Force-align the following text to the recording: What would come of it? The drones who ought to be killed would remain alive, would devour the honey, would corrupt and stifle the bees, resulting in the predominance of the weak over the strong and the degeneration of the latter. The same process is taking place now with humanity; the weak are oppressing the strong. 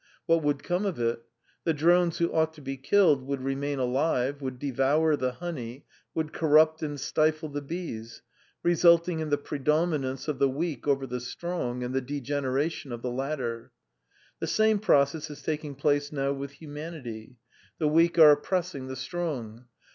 What 0.25 0.41
would 0.41 0.63
come 0.63 0.83
of 0.87 0.99
it? 0.99 1.21
The 1.63 1.75
drones 1.75 2.17
who 2.17 2.33
ought 2.33 2.55
to 2.55 2.61
be 2.61 2.75
killed 2.75 3.21
would 3.27 3.43
remain 3.43 3.77
alive, 3.77 4.41
would 4.41 4.57
devour 4.57 5.15
the 5.15 5.33
honey, 5.33 5.85
would 6.15 6.33
corrupt 6.33 6.81
and 6.81 6.99
stifle 6.99 7.49
the 7.49 7.61
bees, 7.61 8.23
resulting 8.63 9.19
in 9.19 9.29
the 9.29 9.37
predominance 9.37 10.27
of 10.27 10.39
the 10.39 10.49
weak 10.49 10.87
over 10.87 11.05
the 11.05 11.19
strong 11.19 11.83
and 11.83 11.93
the 11.93 12.01
degeneration 12.01 12.91
of 12.91 13.03
the 13.03 13.11
latter. 13.11 13.73
The 14.39 14.47
same 14.47 14.79
process 14.79 15.29
is 15.29 15.43
taking 15.43 15.75
place 15.75 16.11
now 16.11 16.33
with 16.33 16.53
humanity; 16.53 17.35
the 17.77 17.87
weak 17.87 18.17
are 18.17 18.31
oppressing 18.31 18.87
the 18.87 18.95
strong. 18.95 19.65